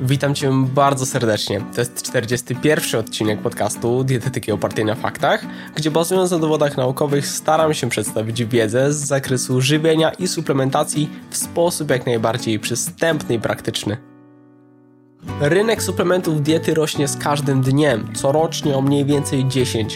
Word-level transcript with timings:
Witam 0.00 0.34
Cię 0.34 0.50
bardzo 0.74 1.06
serdecznie. 1.06 1.60
To 1.74 1.80
jest 1.80 2.02
41 2.02 3.00
odcinek 3.00 3.42
podcastu 3.42 4.04
Dietetyki 4.04 4.52
opartej 4.52 4.84
na 4.84 4.94
faktach, 4.94 5.44
gdzie 5.74 5.90
bazując 5.90 6.30
na 6.30 6.38
dowodach 6.38 6.76
naukowych 6.76 7.26
staram 7.26 7.74
się 7.74 7.88
przedstawić 7.88 8.44
wiedzę 8.44 8.92
z 8.92 8.96
zakresu 8.96 9.60
żywienia 9.60 10.10
i 10.10 10.28
suplementacji 10.28 11.10
w 11.30 11.36
sposób 11.36 11.90
jak 11.90 12.06
najbardziej 12.06 12.58
przystępny 12.58 13.34
i 13.34 13.40
praktyczny. 13.40 13.96
Rynek 15.40 15.82
suplementów 15.82 16.42
diety 16.42 16.74
rośnie 16.74 17.08
z 17.08 17.16
każdym 17.16 17.62
dniem, 17.62 18.14
corocznie 18.14 18.76
o 18.76 18.82
mniej 18.82 19.04
więcej 19.04 19.44
10%. 19.44 19.88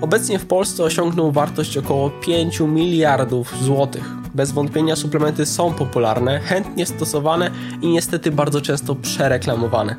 Obecnie 0.00 0.38
w 0.38 0.46
Polsce 0.46 0.84
osiągnął 0.84 1.32
wartość 1.32 1.76
około 1.78 2.10
5 2.10 2.60
miliardów 2.60 3.54
złotych. 3.62 4.10
Bez 4.34 4.52
wątpienia 4.52 4.96
suplementy 4.96 5.46
są 5.46 5.74
popularne, 5.74 6.40
chętnie 6.40 6.86
stosowane 6.86 7.50
i 7.82 7.88
niestety 7.88 8.30
bardzo 8.30 8.60
często 8.60 8.94
przereklamowane. 8.94 9.96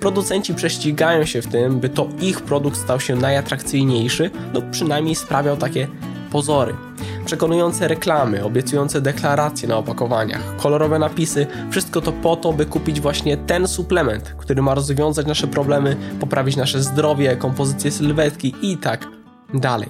Producenci 0.00 0.54
prześcigają 0.54 1.24
się 1.24 1.42
w 1.42 1.46
tym, 1.46 1.80
by 1.80 1.88
to 1.88 2.08
ich 2.20 2.40
produkt 2.40 2.76
stał 2.76 3.00
się 3.00 3.16
najatrakcyjniejszy 3.16 4.30
lub 4.54 4.70
przynajmniej 4.70 5.14
sprawiał 5.14 5.56
takie 5.56 5.88
pozory. 6.30 6.74
Przekonujące 7.24 7.88
reklamy, 7.88 8.44
obiecujące 8.44 9.00
deklaracje 9.00 9.68
na 9.68 9.76
opakowaniach, 9.76 10.56
kolorowe 10.56 10.98
napisy, 10.98 11.46
wszystko 11.70 12.00
to 12.00 12.12
po 12.12 12.36
to, 12.36 12.52
by 12.52 12.66
kupić 12.66 13.00
właśnie 13.00 13.36
ten 13.36 13.68
suplement, 13.68 14.34
który 14.38 14.62
ma 14.62 14.74
rozwiązać 14.74 15.26
nasze 15.26 15.46
problemy, 15.46 15.96
poprawić 16.20 16.56
nasze 16.56 16.82
zdrowie, 16.82 17.36
kompozycję 17.36 17.90
sylwetki 17.90 18.54
i 18.62 18.76
tak 18.76 19.06
dalej. 19.54 19.88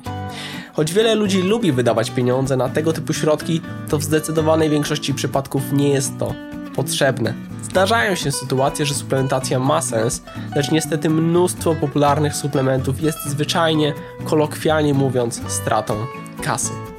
Choć 0.72 0.92
wiele 0.92 1.14
ludzi 1.14 1.42
lubi 1.42 1.72
wydawać 1.72 2.10
pieniądze 2.10 2.56
na 2.56 2.68
tego 2.68 2.92
typu 2.92 3.12
środki, 3.12 3.60
to 3.88 3.98
w 3.98 4.02
zdecydowanej 4.02 4.70
większości 4.70 5.14
przypadków 5.14 5.72
nie 5.72 5.88
jest 5.88 6.18
to 6.18 6.34
potrzebne. 6.76 7.34
Zdarzają 7.62 8.14
się 8.14 8.32
sytuacje, 8.32 8.86
że 8.86 8.94
suplementacja 8.94 9.58
ma 9.58 9.82
sens, 9.82 10.22
lecz 10.56 10.70
niestety 10.70 11.10
mnóstwo 11.10 11.74
popularnych 11.74 12.36
suplementów 12.36 13.02
jest 13.02 13.18
zwyczajnie, 13.26 13.94
kolokwialnie 14.24 14.94
mówiąc, 14.94 15.40
stratą 15.46 15.94
kasy. 16.42 16.93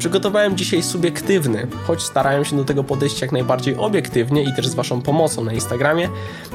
Przygotowałem 0.00 0.56
dzisiaj 0.56 0.82
subiektywny, 0.82 1.66
choć 1.86 2.02
starają 2.02 2.44
się 2.44 2.56
do 2.56 2.64
tego 2.64 2.84
podejść 2.84 3.20
jak 3.20 3.32
najbardziej 3.32 3.76
obiektywnie 3.76 4.42
i 4.42 4.54
też 4.54 4.68
z 4.68 4.74
Waszą 4.74 5.02
pomocą 5.02 5.44
na 5.44 5.52
Instagramie. 5.52 6.08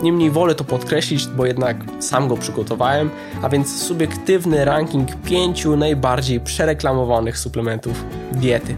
Niemniej 0.03 0.31
wolę 0.31 0.55
to 0.55 0.63
podkreślić, 0.63 1.27
bo 1.27 1.45
jednak 1.45 1.77
sam 1.99 2.27
go 2.27 2.37
przygotowałem, 2.37 3.09
a 3.41 3.49
więc 3.49 3.81
subiektywny 3.81 4.65
ranking 4.65 5.09
pięciu 5.15 5.77
najbardziej 5.77 6.39
przereklamowanych 6.39 7.37
suplementów 7.37 8.05
diety. 8.31 8.75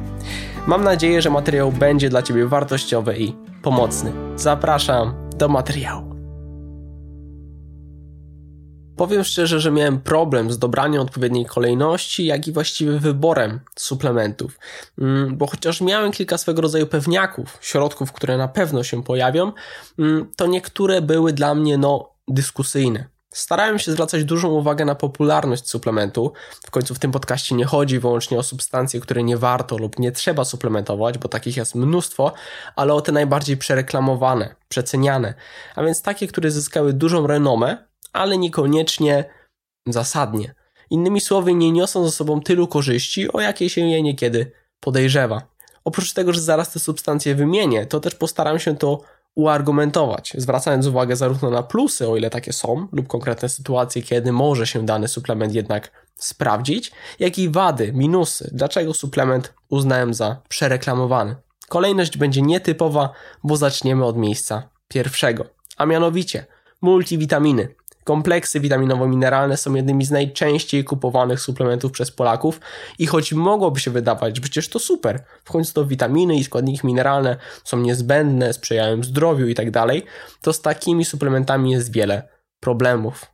Mam 0.67 0.83
nadzieję, 0.83 1.21
że 1.21 1.29
materiał 1.29 1.71
będzie 1.71 2.09
dla 2.09 2.21
Ciebie 2.21 2.47
wartościowy 2.47 3.17
i 3.17 3.33
pomocny. 3.61 4.11
Zapraszam 4.35 5.13
do 5.35 5.47
materiału. 5.47 6.06
Powiem 8.97 9.23
szczerze, 9.23 9.59
że 9.59 9.71
miałem 9.71 10.01
problem 10.01 10.51
z 10.51 10.59
dobraniem 10.59 11.01
odpowiedniej 11.01 11.45
kolejności, 11.45 12.25
jak 12.25 12.47
i 12.47 12.51
właściwym 12.51 12.99
wyborem 12.99 13.59
suplementów, 13.75 14.59
mm, 14.99 15.37
bo 15.37 15.47
chociaż 15.47 15.81
miałem 15.81 16.11
kilka 16.11 16.37
swego 16.37 16.61
rodzaju 16.61 16.87
pewniaków, 16.87 17.57
środków, 17.61 18.11
które 18.11 18.37
na 18.37 18.47
pewno 18.47 18.83
się 18.83 19.03
pojawią, 19.03 19.51
mm, 19.99 20.31
to 20.35 20.47
niektóre 20.47 21.01
były 21.01 21.33
dla 21.33 21.55
mnie 21.55 21.77
no 21.77 22.09
dyskusyjne. 22.27 23.07
Starałem 23.33 23.79
się 23.79 23.91
zwracać 23.91 24.23
dużą 24.23 24.49
uwagę 24.49 24.85
na 24.85 24.95
popularność 24.95 25.69
suplementu. 25.69 26.33
W 26.65 26.71
końcu 26.71 26.95
w 26.95 26.99
tym 26.99 27.11
podcaście 27.11 27.55
nie 27.55 27.65
chodzi 27.65 27.99
wyłącznie 27.99 28.39
o 28.39 28.43
substancje, 28.43 28.99
które 28.99 29.23
nie 29.23 29.37
warto 29.37 29.77
lub 29.77 29.99
nie 29.99 30.11
trzeba 30.11 30.45
suplementować, 30.45 31.17
bo 31.17 31.27
takich 31.27 31.57
jest 31.57 31.75
mnóstwo, 31.75 32.33
ale 32.75 32.93
o 32.93 33.01
te 33.01 33.11
najbardziej 33.11 33.57
przereklamowane, 33.57 34.55
przeceniane, 34.69 35.33
a 35.75 35.83
więc 35.83 36.01
takie, 36.01 36.27
które 36.27 36.51
zyskały 36.51 36.93
dużą 36.93 37.27
renomę, 37.27 37.87
ale 38.13 38.37
niekoniecznie 38.37 39.25
zasadnie. 39.87 40.53
Innymi 40.89 41.21
słowy, 41.21 41.53
nie 41.53 41.71
niosą 41.71 42.05
ze 42.05 42.11
sobą 42.11 42.41
tylu 42.41 42.67
korzyści, 42.67 43.31
o 43.31 43.41
jakie 43.41 43.69
się 43.69 43.81
je 43.81 44.03
niekiedy 44.03 44.51
podejrzewa. 44.79 45.41
Oprócz 45.83 46.13
tego, 46.13 46.33
że 46.33 46.41
zaraz 46.41 46.71
te 46.71 46.79
substancje 46.79 47.35
wymienię, 47.35 47.85
to 47.85 47.99
też 47.99 48.15
postaram 48.15 48.59
się 48.59 48.75
to 48.75 49.01
uargumentować, 49.35 50.33
zwracając 50.37 50.85
uwagę 50.85 51.15
zarówno 51.15 51.49
na 51.49 51.63
plusy, 51.63 52.09
o 52.09 52.17
ile 52.17 52.29
takie 52.29 52.53
są, 52.53 52.87
lub 52.91 53.07
konkretne 53.07 53.49
sytuacje, 53.49 54.01
kiedy 54.01 54.31
może 54.31 54.67
się 54.67 54.85
dany 54.85 55.07
suplement 55.07 55.53
jednak 55.53 55.91
sprawdzić, 56.15 56.91
jak 57.19 57.39
i 57.39 57.49
wady, 57.49 57.93
minusy, 57.93 58.49
dlaczego 58.53 58.93
suplement 58.93 59.53
uznałem 59.69 60.13
za 60.13 60.41
przereklamowany. 60.49 61.35
Kolejność 61.69 62.17
będzie 62.17 62.41
nietypowa, 62.41 63.09
bo 63.43 63.57
zaczniemy 63.57 64.05
od 64.05 64.17
miejsca 64.17 64.69
pierwszego, 64.87 65.45
a 65.77 65.85
mianowicie 65.85 66.45
multivitaminy. 66.81 67.75
Kompleksy 68.07 68.59
witaminowo-mineralne 68.59 69.57
są 69.57 69.75
jednymi 69.75 70.05
z 70.05 70.11
najczęściej 70.11 70.83
kupowanych 70.83 71.39
suplementów 71.39 71.91
przez 71.91 72.11
Polaków 72.11 72.59
i 72.99 73.07
choć 73.07 73.33
mogłoby 73.33 73.79
się 73.79 73.91
wydawać, 73.91 74.35
że 74.35 74.41
przecież 74.41 74.69
to 74.69 74.79
super, 74.79 75.23
w 75.43 75.51
końcu 75.51 75.73
to 75.73 75.85
witaminy 75.85 76.35
i 76.35 76.43
składniki 76.43 76.87
mineralne 76.87 77.37
są 77.63 77.79
niezbędne, 77.79 78.53
sprzyjają 78.53 79.03
zdrowiu 79.03 79.47
i 79.47 79.55
tak 79.55 79.67
to 80.41 80.53
z 80.53 80.61
takimi 80.61 81.05
suplementami 81.05 81.71
jest 81.71 81.93
wiele 81.93 82.29
problemów. 82.59 83.25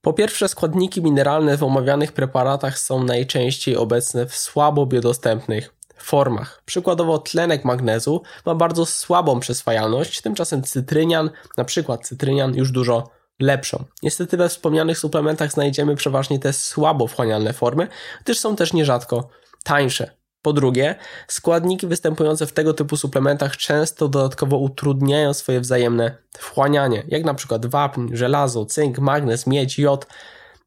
Po 0.00 0.12
pierwsze, 0.12 0.48
składniki 0.48 1.02
mineralne 1.02 1.56
w 1.56 1.62
omawianych 1.62 2.12
preparatach 2.12 2.78
są 2.78 3.04
najczęściej 3.04 3.76
obecne 3.76 4.26
w 4.26 4.36
słabo 4.36 4.86
biodostępnych 4.86 5.74
formach. 5.98 6.62
Przykładowo 6.64 7.18
tlenek 7.18 7.64
magnezu 7.64 8.22
ma 8.46 8.54
bardzo 8.54 8.86
słabą 8.86 9.40
przyswajalność, 9.40 10.20
tymczasem 10.20 10.62
cytrynian, 10.62 11.30
na 11.56 11.64
przykład 11.64 12.06
cytrynian 12.06 12.54
już 12.54 12.72
dużo 12.72 13.17
lepszą. 13.40 13.84
Niestety 14.02 14.36
we 14.36 14.48
wspomnianych 14.48 14.98
suplementach 14.98 15.52
znajdziemy 15.52 15.96
przeważnie 15.96 16.38
te 16.38 16.52
słabo 16.52 17.06
wchłanialne 17.06 17.52
formy, 17.52 17.88
gdyż 18.24 18.38
są 18.38 18.56
też 18.56 18.72
nierzadko 18.72 19.28
tańsze. 19.64 20.18
Po 20.42 20.52
drugie, 20.52 20.94
składniki 21.28 21.86
występujące 21.86 22.46
w 22.46 22.52
tego 22.52 22.74
typu 22.74 22.96
suplementach 22.96 23.56
często 23.56 24.08
dodatkowo 24.08 24.56
utrudniają 24.56 25.34
swoje 25.34 25.60
wzajemne 25.60 26.16
wchłanianie, 26.38 27.02
jak 27.08 27.24
na 27.24 27.34
przykład 27.34 27.66
wapń, 27.66 28.16
żelazo, 28.16 28.66
cynk, 28.66 28.98
magnez, 28.98 29.46
miedź, 29.46 29.78
jod 29.78 30.06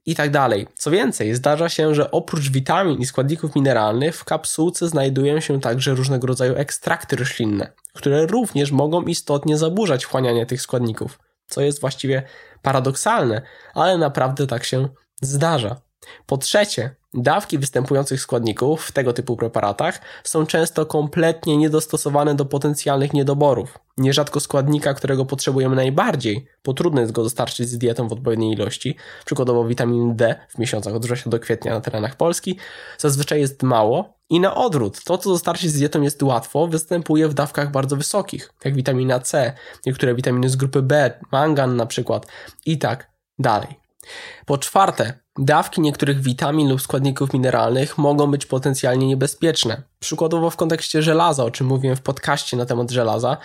i 0.05 0.15
tak. 0.15 0.31
Co 0.75 0.91
więcej, 0.91 1.35
zdarza 1.35 1.69
się, 1.69 1.95
że 1.95 2.11
oprócz 2.11 2.49
witamin 2.49 2.99
i 2.99 3.05
składników 3.05 3.55
mineralnych 3.55 4.15
w 4.15 4.23
kapsułce 4.23 4.87
znajdują 4.87 5.39
się 5.39 5.61
także 5.61 5.93
różnego 5.93 6.27
rodzaju 6.27 6.55
ekstrakty 6.55 7.15
roślinne, 7.15 7.71
które 7.93 8.25
również 8.25 8.71
mogą 8.71 9.01
istotnie 9.01 9.57
zaburzać 9.57 10.05
wchłanianie 10.05 10.45
tych 10.45 10.61
składników, 10.61 11.19
co 11.51 11.61
jest 11.61 11.81
właściwie 11.81 12.23
paradoksalne, 12.61 13.41
ale 13.73 13.97
naprawdę 13.97 14.47
tak 14.47 14.63
się 14.63 14.89
zdarza. 15.21 15.81
Po 16.25 16.37
trzecie, 16.37 16.95
dawki 17.13 17.57
występujących 17.57 18.21
składników 18.21 18.85
w 18.85 18.91
tego 18.91 19.13
typu 19.13 19.37
preparatach 19.37 20.01
są 20.23 20.45
często 20.45 20.85
kompletnie 20.85 21.57
niedostosowane 21.57 22.35
do 22.35 22.45
potencjalnych 22.45 23.13
niedoborów. 23.13 23.79
Nierzadko 23.97 24.39
składnika, 24.39 24.93
którego 24.93 25.25
potrzebujemy 25.25 25.75
najbardziej, 25.75 26.47
bo 26.65 26.73
trudno 26.73 27.01
jest 27.01 27.13
go 27.13 27.23
dostarczyć 27.23 27.69
z 27.69 27.77
dietą 27.77 28.07
w 28.07 28.13
odpowiedniej 28.13 28.53
ilości, 28.53 28.95
przykładowo 29.25 29.65
witamin 29.65 30.15
D 30.15 30.35
w 30.49 30.57
miesiącach 30.57 30.95
od 30.95 31.05
września 31.05 31.29
do 31.29 31.39
kwietnia 31.39 31.73
na 31.73 31.81
terenach 31.81 32.15
Polski, 32.15 32.57
zazwyczaj 32.97 33.39
jest 33.39 33.63
mało 33.63 34.17
i 34.29 34.39
na 34.39 34.55
odwrót, 34.55 35.03
to 35.03 35.17
co 35.17 35.29
dostarczyć 35.29 35.69
z 35.69 35.73
dietą 35.73 36.01
jest 36.01 36.23
łatwo, 36.23 36.67
występuje 36.67 37.27
w 37.27 37.33
dawkach 37.33 37.71
bardzo 37.71 37.95
wysokich, 37.95 38.53
jak 38.65 38.75
witamina 38.75 39.19
C, 39.19 39.53
niektóre 39.85 40.15
witaminy 40.15 40.49
z 40.49 40.55
grupy 40.55 40.81
B, 40.81 41.19
mangan 41.31 41.75
na 41.75 41.85
przykład 41.85 42.27
i 42.65 42.77
tak 42.77 43.11
dalej. 43.39 43.81
Po 44.45 44.57
czwarte, 44.57 45.13
dawki 45.37 45.81
niektórych 45.81 46.21
witamin 46.21 46.69
lub 46.69 46.81
składników 46.81 47.33
mineralnych 47.33 47.97
mogą 47.97 48.31
być 48.31 48.45
potencjalnie 48.45 49.07
niebezpieczne. 49.07 49.83
Przykładowo 49.99 50.49
w 50.49 50.55
kontekście 50.55 51.01
żelaza, 51.01 51.43
o 51.43 51.51
czym 51.51 51.67
mówiłem 51.67 51.95
w 51.95 52.01
podcaście 52.01 52.57
na 52.57 52.65
temat 52.65 52.91
żelaza, 52.91 53.37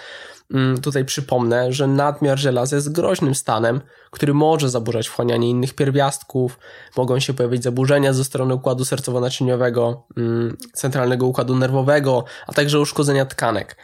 mm, 0.54 0.80
tutaj 0.80 1.04
przypomnę, 1.04 1.72
że 1.72 1.86
nadmiar 1.86 2.38
żelaza 2.38 2.76
jest 2.76 2.92
groźnym 2.92 3.34
stanem, 3.34 3.80
który 4.10 4.34
może 4.34 4.70
zaburzać 4.70 5.08
wchłanianie 5.08 5.50
innych 5.50 5.74
pierwiastków, 5.74 6.59
mogą 6.97 7.20
się 7.20 7.34
pojawić 7.34 7.62
zaburzenia 7.62 8.12
ze 8.12 8.24
strony 8.24 8.54
układu 8.54 8.84
sercowo-naczyniowego, 8.84 9.94
mm, 10.16 10.56
centralnego 10.72 11.26
układu 11.26 11.56
nerwowego, 11.56 12.24
a 12.47 12.52
także 12.52 12.80
uszkodzenia 12.80 13.26
tkanek. 13.26 13.76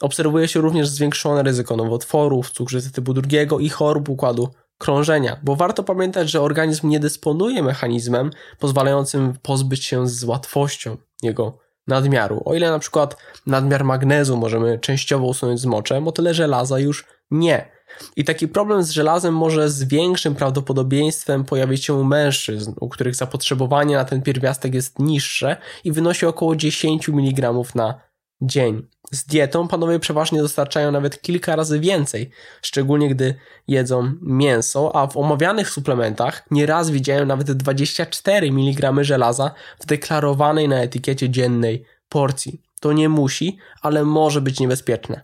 Obserwuje 0.00 0.48
się 0.48 0.60
również 0.60 0.88
zwiększone 0.88 1.42
ryzyko 1.42 1.76
nowotworów, 1.76 2.50
cukrzycy 2.50 2.92
typu 2.92 3.14
drugiego 3.14 3.58
i 3.58 3.68
chorób 3.68 4.08
układu 4.08 4.48
krążenia, 4.78 5.40
bo 5.42 5.56
warto 5.56 5.84
pamiętać, 5.84 6.30
że 6.30 6.40
organizm 6.40 6.88
nie 6.88 7.00
dysponuje 7.00 7.62
mechanizmem 7.62 8.30
pozwalającym 8.58 9.34
pozbyć 9.42 9.84
się 9.84 10.08
z 10.08 10.24
łatwością 10.24 10.96
jego 11.22 11.58
nadmiaru. 11.86 12.42
O 12.44 12.54
ile 12.54 12.70
na 12.70 12.78
przykład 12.78 13.16
nadmiar 13.46 13.84
magnezu 13.84 14.36
możemy 14.36 14.78
częściowo 14.78 15.26
usunąć 15.26 15.60
z 15.60 15.64
moczem, 15.66 16.08
o 16.08 16.12
tyle 16.12 16.34
żelaza 16.34 16.78
już 16.78 17.04
nie. 17.30 17.78
I 18.16 18.24
taki 18.24 18.48
problem 18.48 18.82
z 18.82 18.90
żelazem 18.90 19.34
może 19.34 19.70
z 19.70 19.84
większym 19.84 20.34
prawdopodobieństwem 20.34 21.44
pojawić 21.44 21.84
się 21.84 21.94
u 21.94 22.04
mężczyzn, 22.04 22.72
u 22.80 22.88
których 22.88 23.14
zapotrzebowanie 23.14 23.96
na 23.96 24.04
ten 24.04 24.22
pierwiastek 24.22 24.74
jest 24.74 24.98
niższe 24.98 25.56
i 25.84 25.92
wynosi 25.92 26.26
około 26.26 26.56
10 26.56 27.08
mg 27.08 27.52
na 27.74 28.00
dzień. 28.42 28.86
Z 29.12 29.24
dietą 29.24 29.68
panowie 29.68 29.98
przeważnie 29.98 30.42
dostarczają 30.42 30.92
nawet 30.92 31.22
kilka 31.22 31.56
razy 31.56 31.80
więcej, 31.80 32.30
szczególnie 32.62 33.08
gdy 33.08 33.34
jedzą 33.68 34.12
mięso, 34.22 34.96
a 34.96 35.06
w 35.06 35.16
omawianych 35.16 35.70
suplementach 35.70 36.42
nieraz 36.50 36.90
widziałem 36.90 37.28
nawet 37.28 37.52
24 37.52 38.48
mg 38.48 39.04
żelaza 39.04 39.50
w 39.80 39.86
deklarowanej 39.86 40.68
na 40.68 40.76
etykiecie 40.76 41.30
dziennej 41.30 41.84
porcji. 42.08 42.62
To 42.80 42.92
nie 42.92 43.08
musi, 43.08 43.58
ale 43.82 44.04
może 44.04 44.40
być 44.40 44.60
niebezpieczne. 44.60 45.22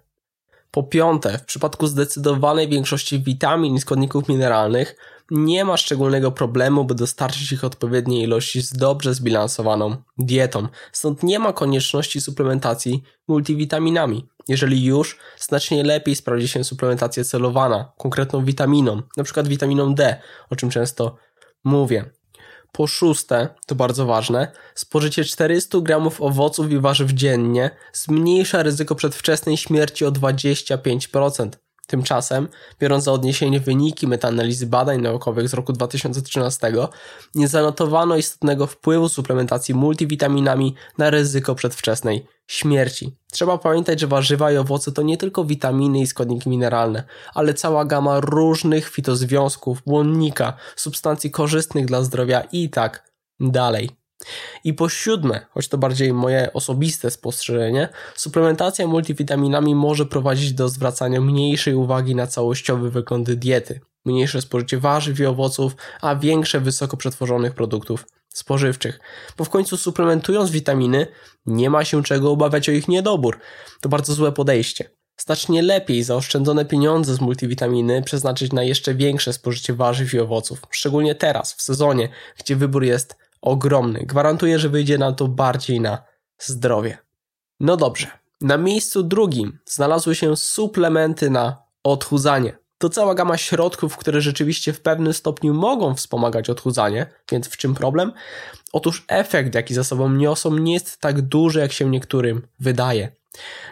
Po 0.70 0.82
piąte, 0.82 1.38
w 1.38 1.44
przypadku 1.44 1.86
zdecydowanej 1.86 2.68
większości 2.68 3.22
witamin 3.22 3.74
i 3.74 3.80
składników 3.80 4.28
mineralnych 4.28 4.96
nie 5.34 5.64
ma 5.64 5.76
szczególnego 5.76 6.32
problemu, 6.32 6.84
by 6.84 6.94
dostarczyć 6.94 7.52
ich 7.52 7.64
odpowiedniej 7.64 8.22
ilości 8.22 8.62
z 8.62 8.72
dobrze 8.72 9.14
zbilansowaną 9.14 9.96
dietą, 10.18 10.68
stąd 10.92 11.22
nie 11.22 11.38
ma 11.38 11.52
konieczności 11.52 12.20
suplementacji 12.20 13.02
multivitaminami. 13.28 14.28
Jeżeli 14.48 14.84
już, 14.84 15.18
znacznie 15.38 15.84
lepiej 15.84 16.16
sprawdzi 16.16 16.48
się 16.48 16.64
suplementacja 16.64 17.24
celowana, 17.24 17.92
konkretną 17.98 18.44
witaminą, 18.44 19.02
np. 19.16 19.42
witaminą 19.42 19.94
D, 19.94 20.20
o 20.50 20.56
czym 20.56 20.70
często 20.70 21.16
mówię. 21.64 22.10
Po 22.72 22.86
szóste, 22.86 23.48
to 23.66 23.74
bardzo 23.74 24.06
ważne, 24.06 24.52
spożycie 24.74 25.24
400 25.24 25.80
gramów 25.80 26.22
owoców 26.22 26.70
i 26.70 26.78
warzyw 26.78 27.10
dziennie 27.10 27.70
zmniejsza 27.92 28.62
ryzyko 28.62 28.94
przedwczesnej 28.94 29.56
śmierci 29.56 30.04
o 30.04 30.12
25%. 30.12 31.48
Tymczasem, 31.86 32.48
biorąc 32.80 33.04
za 33.04 33.12
odniesienie 33.12 33.60
wyniki 33.60 34.06
metaanalizy 34.06 34.66
badań 34.66 35.00
naukowych 35.00 35.48
z 35.48 35.54
roku 35.54 35.72
2013, 35.72 36.72
nie 37.34 37.48
zanotowano 37.48 38.16
istotnego 38.16 38.66
wpływu 38.66 39.08
suplementacji 39.08 39.74
multivitaminami 39.74 40.74
na 40.98 41.10
ryzyko 41.10 41.54
przedwczesnej 41.54 42.26
śmierci. 42.46 43.16
Trzeba 43.32 43.58
pamiętać, 43.58 44.00
że 44.00 44.06
warzywa 44.06 44.52
i 44.52 44.56
owoce 44.56 44.92
to 44.92 45.02
nie 45.02 45.16
tylko 45.16 45.44
witaminy 45.44 46.00
i 46.00 46.06
składniki 46.06 46.50
mineralne, 46.50 47.04
ale 47.34 47.54
cała 47.54 47.84
gama 47.84 48.20
różnych 48.20 48.88
fitozwiązków, 48.88 49.82
błonnika, 49.86 50.52
substancji 50.76 51.30
korzystnych 51.30 51.86
dla 51.86 52.02
zdrowia 52.02 52.40
i 52.40 52.70
tak 52.70 53.12
dalej. 53.40 54.03
I 54.64 54.74
po 54.74 54.88
siódme, 54.88 55.46
choć 55.50 55.68
to 55.68 55.78
bardziej 55.78 56.12
moje 56.12 56.52
osobiste 56.52 57.10
spostrzeżenie, 57.10 57.88
suplementacja 58.14 58.86
multivitaminami 58.86 59.74
może 59.74 60.06
prowadzić 60.06 60.52
do 60.52 60.68
zwracania 60.68 61.20
mniejszej 61.20 61.74
uwagi 61.74 62.14
na 62.14 62.26
całościowy 62.26 62.90
wygląd 62.90 63.32
diety, 63.32 63.80
mniejsze 64.04 64.40
spożycie 64.40 64.78
warzyw 64.78 65.20
i 65.20 65.26
owoców, 65.26 65.76
a 66.00 66.16
większe 66.16 66.60
wysoko 66.60 66.96
przetworzonych 66.96 67.54
produktów 67.54 68.06
spożywczych. 68.28 69.00
Bo 69.38 69.44
w 69.44 69.50
końcu 69.50 69.76
suplementując 69.76 70.50
witaminy, 70.50 71.06
nie 71.46 71.70
ma 71.70 71.84
się 71.84 72.02
czego 72.02 72.30
obawiać 72.30 72.68
o 72.68 72.72
ich 72.72 72.88
niedobór. 72.88 73.38
To 73.80 73.88
bardzo 73.88 74.14
złe 74.14 74.32
podejście. 74.32 74.90
Znacznie 75.16 75.62
lepiej 75.62 76.02
zaoszczędzone 76.02 76.64
pieniądze 76.64 77.14
z 77.14 77.20
multivitaminy 77.20 78.02
przeznaczyć 78.02 78.52
na 78.52 78.62
jeszcze 78.62 78.94
większe 78.94 79.32
spożycie 79.32 79.74
warzyw 79.74 80.14
i 80.14 80.20
owoców, 80.20 80.62
szczególnie 80.70 81.14
teraz, 81.14 81.54
w 81.54 81.62
sezonie, 81.62 82.08
gdzie 82.38 82.56
wybór 82.56 82.84
jest 82.84 83.16
ogromny. 83.44 84.00
Gwarantuję, 84.06 84.58
że 84.58 84.68
wyjdzie 84.68 84.98
nam 84.98 85.14
to 85.14 85.28
bardziej 85.28 85.80
na 85.80 86.02
zdrowie. 86.38 86.98
No 87.60 87.76
dobrze. 87.76 88.06
Na 88.40 88.56
miejscu 88.56 89.02
drugim 89.02 89.58
znalazły 89.66 90.14
się 90.14 90.36
suplementy 90.36 91.30
na 91.30 91.62
odchudzanie. 91.82 92.58
To 92.78 92.88
cała 92.88 93.14
gama 93.14 93.36
środków, 93.36 93.96
które 93.96 94.20
rzeczywiście 94.20 94.72
w 94.72 94.80
pewnym 94.80 95.12
stopniu 95.12 95.54
mogą 95.54 95.94
wspomagać 95.94 96.50
odchudzanie, 96.50 97.06
więc 97.30 97.48
w 97.48 97.56
czym 97.56 97.74
problem? 97.74 98.12
Otóż 98.72 99.04
efekt, 99.08 99.54
jaki 99.54 99.74
za 99.74 99.84
sobą 99.84 100.10
niosą, 100.10 100.58
nie 100.58 100.74
jest 100.74 101.00
tak 101.00 101.22
duży, 101.22 101.60
jak 101.60 101.72
się 101.72 101.90
niektórym 101.90 102.46
wydaje. 102.60 103.12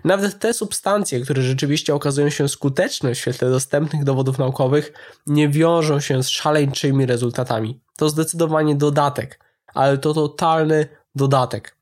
Nawet 0.05 0.39
te 0.39 0.55
substancje, 0.55 1.21
które 1.21 1.43
rzeczywiście 1.43 1.95
okazują 1.95 2.31
się 2.31 2.49
skuteczne 2.49 3.15
w 3.15 3.19
świetle 3.19 3.51
dostępnych 3.51 4.05
dowodów 4.05 4.39
naukowych, 4.39 4.93
nie 5.27 5.49
wiążą 5.49 6.01
się 6.01 6.23
z 6.23 6.29
szaleńczymi 6.29 7.07
rezultatami. 7.07 7.81
To 7.97 8.09
zdecydowanie 8.09 8.75
dodatek 8.75 9.39
ale 9.75 9.99
to 9.99 10.15
totalny 10.15 10.87
dodatek. 11.15 11.77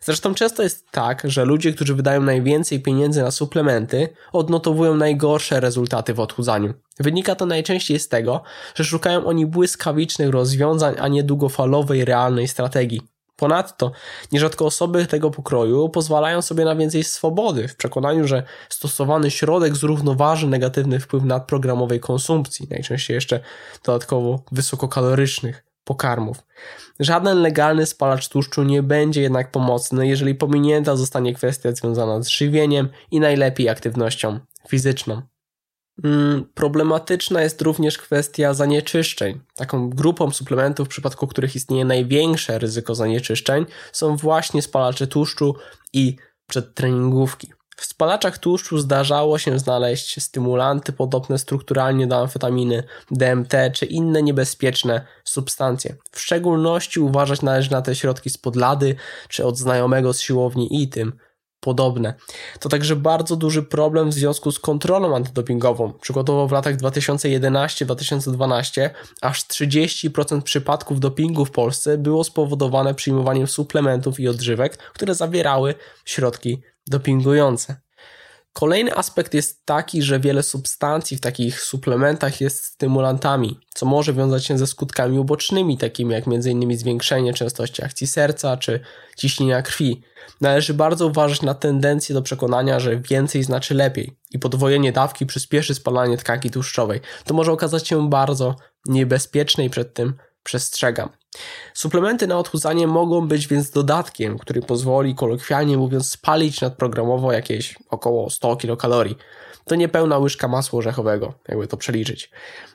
Zresztą 0.00 0.34
często 0.34 0.62
jest 0.62 0.90
tak, 0.90 1.22
że 1.24 1.44
ludzie, 1.44 1.72
którzy 1.72 1.94
wydają 1.94 2.22
najwięcej 2.22 2.80
pieniędzy 2.80 3.22
na 3.22 3.30
suplementy, 3.30 4.08
odnotowują 4.32 4.94
najgorsze 4.94 5.60
rezultaty 5.60 6.14
w 6.14 6.20
odchudzaniu. 6.20 6.74
Wynika 7.00 7.34
to 7.34 7.46
najczęściej 7.46 7.98
z 7.98 8.08
tego, 8.08 8.42
że 8.74 8.84
szukają 8.84 9.24
oni 9.24 9.46
błyskawicznych 9.46 10.30
rozwiązań, 10.30 10.94
a 10.98 11.08
nie 11.08 11.22
długofalowej, 11.22 12.04
realnej 12.04 12.48
strategii. 12.48 13.00
Ponadto, 13.36 13.92
nierzadko 14.32 14.66
osoby 14.66 15.06
tego 15.06 15.30
pokroju 15.30 15.88
pozwalają 15.88 16.42
sobie 16.42 16.64
na 16.64 16.76
więcej 16.76 17.04
swobody 17.04 17.68
w 17.68 17.76
przekonaniu, 17.76 18.26
że 18.26 18.42
stosowany 18.68 19.30
środek 19.30 19.76
zrównoważy 19.76 20.46
negatywny 20.46 21.00
wpływ 21.00 21.24
nadprogramowej 21.24 22.00
konsumpcji, 22.00 22.66
najczęściej 22.70 23.14
jeszcze 23.14 23.40
dodatkowo 23.84 24.42
wysokokalorycznych 24.52 25.65
pokarmów. 25.86 26.36
Żaden 27.00 27.42
legalny 27.42 27.86
spalacz 27.86 28.28
tłuszczu 28.28 28.62
nie 28.62 28.82
będzie 28.82 29.20
jednak 29.20 29.50
pomocny, 29.50 30.08
jeżeli 30.08 30.34
pominięta 30.34 30.96
zostanie 30.96 31.34
kwestia 31.34 31.72
związana 31.72 32.22
z 32.22 32.28
żywieniem 32.28 32.88
i 33.10 33.20
najlepiej 33.20 33.68
aktywnością 33.68 34.40
fizyczną. 34.68 35.22
Mm, 36.04 36.44
problematyczna 36.54 37.42
jest 37.42 37.62
również 37.62 37.98
kwestia 37.98 38.54
zanieczyszczeń. 38.54 39.40
Taką 39.54 39.90
grupą 39.90 40.30
suplementów, 40.30 40.86
w 40.86 40.90
przypadku 40.90 41.26
których 41.26 41.56
istnieje 41.56 41.84
największe 41.84 42.58
ryzyko 42.58 42.94
zanieczyszczeń, 42.94 43.66
są 43.92 44.16
właśnie 44.16 44.62
spalacze 44.62 45.06
tłuszczu 45.06 45.54
i 45.92 46.16
przedtreningówki. 46.46 47.52
W 47.76 47.84
spalaczach 47.84 48.38
tłuszczu 48.38 48.78
zdarzało 48.78 49.38
się 49.38 49.58
znaleźć 49.58 50.22
stymulanty 50.22 50.92
podobne 50.92 51.38
strukturalnie 51.38 52.06
do 52.06 52.16
amfetaminy, 52.16 52.82
DMT 53.10 53.54
czy 53.74 53.86
inne 53.86 54.22
niebezpieczne 54.22 55.06
substancje. 55.24 55.96
W 56.10 56.20
szczególności 56.20 57.00
uważać 57.00 57.42
należy 57.42 57.70
na 57.70 57.82
te 57.82 57.94
środki 57.94 58.30
z 58.30 58.38
podlady 58.38 58.96
czy 59.28 59.44
od 59.44 59.58
znajomego 59.58 60.12
z 60.12 60.20
siłowni 60.20 60.82
i 60.82 60.88
tym 60.88 61.12
podobne. 61.60 62.14
To 62.60 62.68
także 62.68 62.96
bardzo 62.96 63.36
duży 63.36 63.62
problem 63.62 64.10
w 64.10 64.14
związku 64.14 64.52
z 64.52 64.58
kontrolą 64.58 65.16
antydopingową. 65.16 65.92
Przykładowo 65.92 66.48
w 66.48 66.52
latach 66.52 66.76
2011-2012 66.76 68.90
aż 69.22 69.42
30% 69.42 70.42
przypadków 70.42 71.00
dopingu 71.00 71.44
w 71.44 71.50
Polsce 71.50 71.98
było 71.98 72.24
spowodowane 72.24 72.94
przyjmowaniem 72.94 73.46
suplementów 73.46 74.20
i 74.20 74.28
odżywek, 74.28 74.76
które 74.76 75.14
zawierały 75.14 75.74
środki 76.04 76.62
dopingujące. 76.86 77.76
Kolejny 78.52 78.96
aspekt 78.96 79.34
jest 79.34 79.66
taki, 79.66 80.02
że 80.02 80.20
wiele 80.20 80.42
substancji 80.42 81.16
w 81.16 81.20
takich 81.20 81.60
suplementach 81.60 82.40
jest 82.40 82.64
stymulantami, 82.64 83.60
co 83.74 83.86
może 83.86 84.12
wiązać 84.12 84.46
się 84.46 84.58
ze 84.58 84.66
skutkami 84.66 85.18
ubocznymi, 85.18 85.78
takimi 85.78 86.12
jak 86.12 86.24
m.in. 86.28 86.78
zwiększenie 86.78 87.34
częstości 87.34 87.84
akcji 87.84 88.06
serca 88.06 88.56
czy 88.56 88.80
ciśnienia 89.16 89.62
krwi. 89.62 90.02
Należy 90.40 90.74
bardzo 90.74 91.06
uważać 91.06 91.42
na 91.42 91.54
tendencję 91.54 92.14
do 92.14 92.22
przekonania, 92.22 92.80
że 92.80 92.96
więcej 92.96 93.42
znaczy 93.42 93.74
lepiej 93.74 94.16
i 94.30 94.38
podwojenie 94.38 94.92
dawki 94.92 95.26
przyspieszy 95.26 95.74
spalanie 95.74 96.16
tkanki 96.16 96.50
tłuszczowej. 96.50 97.00
To 97.24 97.34
może 97.34 97.52
okazać 97.52 97.88
się 97.88 98.10
bardzo 98.10 98.56
niebezpieczne 98.86 99.64
i 99.64 99.70
przed 99.70 99.94
tym 99.94 100.14
przestrzegam. 100.42 101.08
Suplementy 101.74 102.26
na 102.26 102.38
odchudzanie 102.38 102.86
mogą 102.86 103.28
być 103.28 103.46
więc 103.48 103.70
dodatkiem, 103.70 104.38
który 104.38 104.62
pozwoli, 104.62 105.14
kolokwialnie 105.14 105.76
mówiąc, 105.76 106.10
spalić 106.10 106.60
nadprogramowo 106.60 107.32
jakieś 107.32 107.78
około 107.90 108.30
100 108.30 108.56
kilokalorii. 108.56 109.16
To 109.68 109.74
niepełna 109.74 110.18
łyżka 110.18 110.48
masła 110.48 110.78
orzechowego, 110.78 111.34
jakby 111.48 111.66
to 111.66 111.76
przeliczyć. 111.76 112.30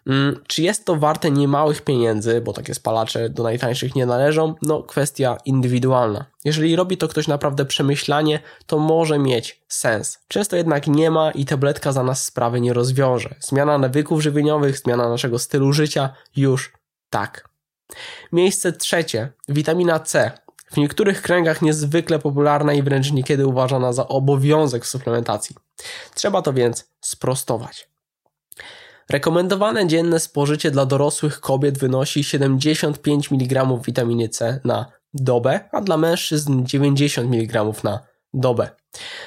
Hmm, 0.08 0.44
czy 0.48 0.62
jest 0.62 0.86
to 0.86 0.96
warte 0.96 1.32
niemałych 1.32 1.82
pieniędzy, 1.82 2.42
bo 2.42 2.54
takie 2.54 2.74
spalacze 2.74 3.30
do 3.30 3.44
najtańszych 3.44 3.96
nie 3.96 4.06
należą? 4.06 4.56
No, 4.62 4.84
kwestia 4.84 5.38
indywidualna. 5.46 6.26
Jeżeli 6.46 6.76
robi 6.76 6.98
to 6.98 7.08
ktoś 7.08 7.28
naprawdę 7.28 7.66
przemyślanie, 7.66 8.40
to 8.66 8.80
może 8.80 9.20
mieć 9.20 9.62
sens. 9.68 10.20
Często 10.28 10.56
jednak 10.56 10.88
nie 10.88 11.12
ma 11.12 11.32
i 11.32 11.46
tabletka 11.46 11.92
za 11.92 12.04
nas 12.04 12.26
sprawy 12.26 12.62
nie 12.62 12.74
rozwiąże. 12.74 13.36
Zmiana 13.40 13.78
nawyków 13.78 14.22
żywieniowych, 14.22 14.78
zmiana 14.78 15.10
naszego 15.10 15.40
stylu 15.40 15.74
życia 15.74 16.10
już 16.36 16.74
tak. 17.10 17.51
Miejsce 18.32 18.74
trzecie. 18.74 19.32
Witamina 19.50 20.00
C. 20.00 20.32
W 20.72 20.78
niektórych 20.78 21.22
kręgach 21.22 21.62
niezwykle 21.62 22.20
popularna 22.20 22.74
i 22.74 22.84
wręcz 22.84 23.12
niekiedy 23.12 23.48
uważana 23.48 23.94
za 23.94 24.08
obowiązek 24.08 24.86
suplementacji. 24.86 25.56
Trzeba 26.16 26.42
to 26.42 26.54
więc 26.54 26.90
sprostować. 27.02 27.90
Rekomendowane 29.10 29.88
dzienne 29.88 30.20
spożycie 30.20 30.72
dla 30.72 30.86
dorosłych 30.86 31.40
kobiet 31.40 31.78
wynosi 31.78 32.24
75 32.24 33.32
mg 33.32 33.80
witaminy 33.86 34.30
C 34.30 34.60
na 34.64 34.86
dobę, 35.14 35.60
a 35.72 35.82
dla 35.82 35.98
mężczyzn 35.98 36.66
90 36.66 37.34
mg 37.34 37.84
na 37.84 38.00
dobę. 38.34 38.70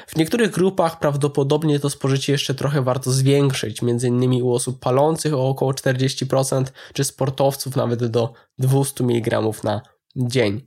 W 0.06 0.16
niektórych 0.16 0.50
grupach 0.50 0.98
prawdopodobnie 0.98 1.80
to 1.80 1.90
spożycie 1.90 2.32
jeszcze 2.32 2.54
trochę 2.54 2.82
warto 2.82 3.12
zwiększyć, 3.12 3.82
m.in. 3.82 4.42
u 4.42 4.52
osób 4.52 4.80
palących 4.80 5.34
o 5.34 5.48
około 5.48 5.72
40%, 5.72 6.64
czy 6.92 7.04
sportowców 7.04 7.76
nawet 7.76 8.06
do 8.06 8.32
200 8.58 9.04
mg 9.04 9.42
na 9.64 9.80
dzień. 10.16 10.66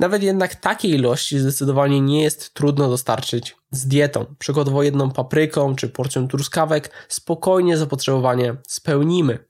Nawet 0.00 0.22
jednak 0.22 0.54
takiej 0.54 0.90
ilości 0.90 1.38
zdecydowanie 1.38 2.00
nie 2.00 2.22
jest 2.22 2.54
trudno 2.54 2.88
dostarczyć 2.88 3.56
z 3.70 3.86
dietą. 3.86 4.26
Przykładowo 4.38 4.82
jedną 4.82 5.10
papryką 5.10 5.76
czy 5.76 5.88
porcją 5.88 6.28
truskawek 6.28 6.90
spokojnie 7.08 7.76
zapotrzebowanie 7.76 8.56
spełnimy. 8.68 9.47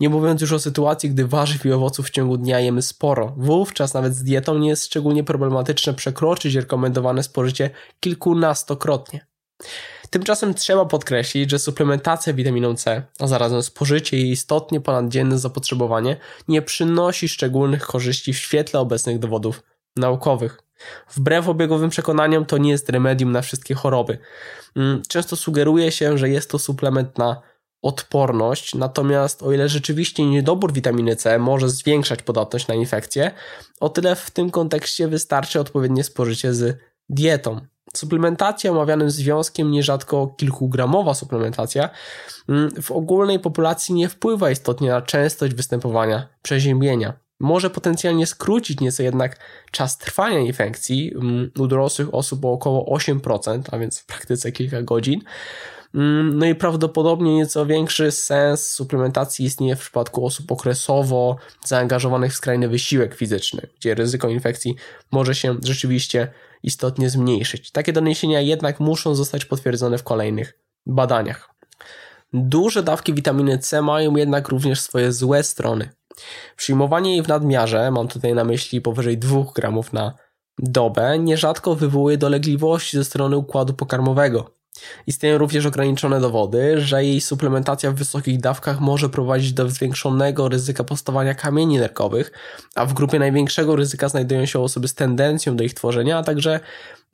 Nie 0.00 0.08
mówiąc 0.08 0.40
już 0.40 0.52
o 0.52 0.58
sytuacji, 0.58 1.10
gdy 1.10 1.26
warzyw 1.26 1.66
i 1.66 1.72
owoców 1.72 2.06
w 2.06 2.10
ciągu 2.10 2.36
dnia 2.36 2.60
jemy 2.60 2.82
sporo. 2.82 3.34
Wówczas 3.36 3.94
nawet 3.94 4.14
z 4.14 4.22
dietą 4.22 4.58
nie 4.58 4.68
jest 4.68 4.84
szczególnie 4.84 5.24
problematyczne 5.24 5.94
przekroczyć 5.94 6.54
rekomendowane 6.54 7.22
spożycie 7.22 7.70
kilkunastokrotnie. 8.00 9.26
Tymczasem 10.10 10.54
trzeba 10.54 10.84
podkreślić, 10.84 11.50
że 11.50 11.58
suplementacja 11.58 12.32
witaminą 12.32 12.76
C, 12.76 13.02
a 13.20 13.26
zarazem 13.26 13.62
spożycie 13.62 14.16
jej 14.16 14.30
istotnie 14.30 14.80
ponaddzienne 14.80 15.38
zapotrzebowanie 15.38 16.16
nie 16.48 16.62
przynosi 16.62 17.28
szczególnych 17.28 17.86
korzyści 17.86 18.32
w 18.32 18.38
świetle 18.38 18.80
obecnych 18.80 19.18
dowodów 19.18 19.62
naukowych. 19.96 20.58
Wbrew 21.14 21.48
obiegowym 21.48 21.90
przekonaniom 21.90 22.46
to 22.46 22.58
nie 22.58 22.70
jest 22.70 22.90
remedium 22.90 23.32
na 23.32 23.42
wszystkie 23.42 23.74
choroby. 23.74 24.18
Mm, 24.76 25.02
często 25.08 25.36
sugeruje 25.36 25.92
się, 25.92 26.18
że 26.18 26.28
jest 26.28 26.50
to 26.50 26.58
suplement 26.58 27.18
na 27.18 27.42
odporność, 27.84 28.74
natomiast 28.74 29.42
o 29.42 29.52
ile 29.52 29.68
rzeczywiście 29.68 30.26
niedobór 30.26 30.72
witaminy 30.72 31.16
C 31.16 31.38
może 31.38 31.70
zwiększać 31.70 32.22
podatność 32.22 32.68
na 32.68 32.74
infekcje, 32.74 33.30
o 33.80 33.88
tyle 33.88 34.16
w 34.16 34.30
tym 34.30 34.50
kontekście 34.50 35.08
wystarczy 35.08 35.60
odpowiednie 35.60 36.04
spożycie 36.04 36.54
z 36.54 36.78
dietą. 37.08 37.60
Suplementacja 37.96 38.70
omawianym 38.70 39.10
związkiem, 39.10 39.70
nierzadko 39.70 40.26
kilkugramowa 40.26 41.14
suplementacja, 41.14 41.90
mm, 42.48 42.82
w 42.82 42.90
ogólnej 42.90 43.38
populacji 43.38 43.94
nie 43.94 44.08
wpływa 44.08 44.50
istotnie 44.50 44.88
na 44.88 45.02
częstość 45.02 45.54
występowania 45.54 46.28
przeziębienia. 46.42 47.23
Może 47.40 47.70
potencjalnie 47.70 48.26
skrócić 48.26 48.80
nieco 48.80 49.02
jednak 49.02 49.38
czas 49.70 49.98
trwania 49.98 50.38
infekcji 50.38 51.12
mm, 51.14 51.50
u 51.58 51.66
dorosłych 51.66 52.14
osób 52.14 52.44
o 52.44 52.52
około 52.52 52.96
8%, 52.96 53.62
a 53.72 53.78
więc 53.78 53.98
w 53.98 54.06
praktyce 54.06 54.52
kilka 54.52 54.82
godzin. 54.82 55.20
Mm, 55.94 56.38
no 56.38 56.46
i 56.46 56.54
prawdopodobnie 56.54 57.34
nieco 57.34 57.66
większy 57.66 58.10
sens 58.10 58.70
suplementacji 58.70 59.46
istnieje 59.46 59.76
w 59.76 59.80
przypadku 59.80 60.26
osób 60.26 60.52
okresowo 60.52 61.36
zaangażowanych 61.64 62.32
w 62.32 62.36
skrajny 62.36 62.68
wysiłek 62.68 63.14
fizyczny, 63.14 63.66
gdzie 63.78 63.94
ryzyko 63.94 64.28
infekcji 64.28 64.74
może 65.12 65.34
się 65.34 65.56
rzeczywiście 65.64 66.32
istotnie 66.62 67.10
zmniejszyć. 67.10 67.70
Takie 67.70 67.92
doniesienia 67.92 68.40
jednak 68.40 68.80
muszą 68.80 69.14
zostać 69.14 69.44
potwierdzone 69.44 69.98
w 69.98 70.02
kolejnych 70.02 70.58
badaniach. 70.86 71.54
Duże 72.32 72.82
dawki 72.82 73.14
witaminy 73.14 73.58
C 73.58 73.82
mają 73.82 74.16
jednak 74.16 74.48
również 74.48 74.80
swoje 74.80 75.12
złe 75.12 75.42
strony. 75.42 75.90
Przyjmowanie 76.56 77.12
jej 77.12 77.22
w 77.22 77.28
nadmiarze, 77.28 77.90
mam 77.90 78.08
tutaj 78.08 78.34
na 78.34 78.44
myśli 78.44 78.80
powyżej 78.80 79.18
2 79.18 79.44
gramów 79.54 79.92
na 79.92 80.14
dobę, 80.58 81.18
nierzadko 81.18 81.74
wywołuje 81.74 82.18
dolegliwości 82.18 82.96
ze 82.96 83.04
strony 83.04 83.36
układu 83.36 83.74
pokarmowego. 83.74 84.54
Istnieją 85.06 85.38
również 85.38 85.66
ograniczone 85.66 86.20
dowody, 86.20 86.80
że 86.80 87.04
jej 87.04 87.20
suplementacja 87.20 87.90
w 87.90 87.94
wysokich 87.94 88.40
dawkach 88.40 88.80
może 88.80 89.08
prowadzić 89.08 89.52
do 89.52 89.68
zwiększonego 89.68 90.48
ryzyka 90.48 90.84
powstawania 90.84 91.34
kamieni 91.34 91.78
nerkowych, 91.78 92.32
a 92.74 92.86
w 92.86 92.94
grupie 92.94 93.18
największego 93.18 93.76
ryzyka 93.76 94.08
znajdują 94.08 94.46
się 94.46 94.60
osoby 94.60 94.88
z 94.88 94.94
tendencją 94.94 95.56
do 95.56 95.64
ich 95.64 95.74
tworzenia, 95.74 96.18
a 96.18 96.22
także 96.22 96.60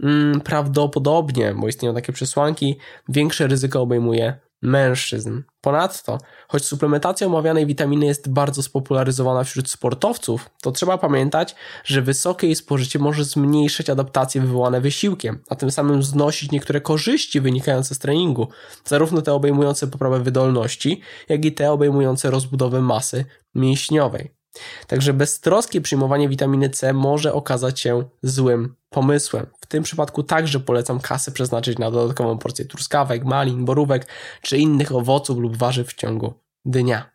mm, 0.02 0.40
prawdopodobnie, 0.40 1.54
bo 1.54 1.68
istnieją 1.68 1.94
takie 1.94 2.12
przesłanki, 2.12 2.78
większe 3.08 3.46
ryzyko 3.46 3.80
obejmuje 3.80 4.38
mężczyzn. 4.62 5.42
Ponadto, 5.60 6.18
choć 6.48 6.64
suplementacja 6.64 7.26
omawianej 7.26 7.66
witaminy 7.66 8.06
jest 8.06 8.30
bardzo 8.30 8.62
spopularyzowana 8.62 9.44
wśród 9.44 9.70
sportowców, 9.70 10.50
to 10.62 10.72
trzeba 10.72 10.98
pamiętać, 10.98 11.54
że 11.84 12.02
wysokie 12.02 12.46
jej 12.46 12.56
spożycie 12.56 12.98
może 12.98 13.24
zmniejszyć 13.24 13.90
adaptacje 13.90 14.40
wywołane 14.40 14.80
wysiłkiem, 14.80 15.42
a 15.50 15.56
tym 15.56 15.70
samym 15.70 16.02
znosić 16.02 16.50
niektóre 16.50 16.80
korzyści 16.80 17.40
wynikające 17.40 17.94
z 17.94 17.98
treningu, 17.98 18.48
zarówno 18.84 19.22
te 19.22 19.32
obejmujące 19.32 19.86
poprawę 19.86 20.20
wydolności, 20.20 21.00
jak 21.28 21.44
i 21.44 21.52
te 21.52 21.72
obejmujące 21.72 22.30
rozbudowę 22.30 22.80
masy 22.80 23.24
mięśniowej. 23.54 24.39
Także 24.86 25.12
beztroskie 25.12 25.80
przyjmowanie 25.80 26.28
witaminy 26.28 26.70
C 26.70 26.92
może 26.92 27.32
okazać 27.32 27.80
się 27.80 28.04
złym 28.22 28.74
pomysłem. 28.90 29.46
W 29.60 29.66
tym 29.66 29.82
przypadku 29.82 30.22
także 30.22 30.60
polecam 30.60 31.00
kasę 31.00 31.32
przeznaczyć 31.32 31.78
na 31.78 31.90
dodatkową 31.90 32.38
porcję 32.38 32.64
truskawek, 32.64 33.24
malin, 33.24 33.64
borówek 33.64 34.06
czy 34.42 34.58
innych 34.58 34.92
owoców 34.92 35.38
lub 35.38 35.56
warzyw 35.56 35.88
w 35.88 35.94
ciągu 35.94 36.34
dnia. 36.64 37.10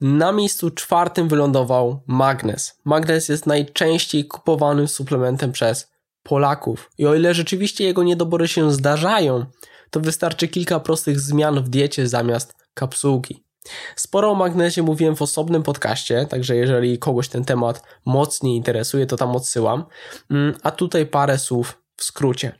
Na 0.00 0.32
miejscu 0.32 0.70
czwartym 0.70 1.28
wylądował 1.28 2.02
magnez. 2.06 2.78
Magnez 2.84 3.28
jest 3.28 3.46
najczęściej 3.46 4.24
kupowanym 4.24 4.88
suplementem 4.88 5.52
przez 5.52 5.92
Polaków 6.22 6.90
i 6.98 7.06
o 7.06 7.14
ile 7.14 7.34
rzeczywiście 7.34 7.84
jego 7.84 8.02
niedobory 8.02 8.48
się 8.48 8.72
zdarzają, 8.72 9.46
to 9.90 10.00
wystarczy 10.00 10.48
kilka 10.48 10.80
prostych 10.80 11.20
zmian 11.20 11.62
w 11.62 11.68
diecie 11.68 12.08
zamiast 12.08 12.54
kapsułki. 12.74 13.47
Sporo 13.96 14.30
o 14.30 14.34
magnezie 14.34 14.82
mówiłem 14.82 15.16
w 15.16 15.22
osobnym 15.22 15.62
podcaście, 15.62 16.26
także 16.26 16.56
jeżeli 16.56 16.98
kogoś 16.98 17.28
ten 17.28 17.44
temat 17.44 17.82
mocniej 18.04 18.56
interesuje, 18.56 19.06
to 19.06 19.16
tam 19.16 19.36
odsyłam. 19.36 19.84
Mm, 20.30 20.54
a 20.62 20.70
tutaj 20.70 21.06
parę 21.06 21.38
słów 21.38 21.82
w 21.96 22.04
skrócie. 22.04 22.52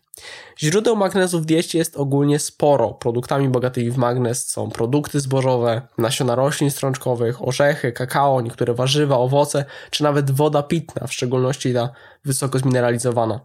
Źródeł 0.58 0.96
magnezu 0.96 1.40
w 1.40 1.44
diecie 1.44 1.78
jest 1.78 1.96
ogólnie 1.96 2.38
sporo. 2.38 2.90
Produktami 2.90 3.48
bogatymi 3.48 3.90
w 3.90 3.96
magnez 3.96 4.50
są 4.50 4.70
produkty 4.70 5.20
zbożowe, 5.20 5.82
nasiona 5.98 6.34
roślin 6.34 6.70
strączkowych, 6.70 7.48
orzechy, 7.48 7.92
kakao, 7.92 8.40
niektóre 8.40 8.74
warzywa, 8.74 9.16
owoce, 9.16 9.64
czy 9.90 10.02
nawet 10.02 10.30
woda 10.30 10.62
pitna, 10.62 11.06
w 11.06 11.12
szczególności 11.12 11.74
ta 11.74 11.90
wysoko 12.24 12.58
zmineralizowana. 12.58 13.40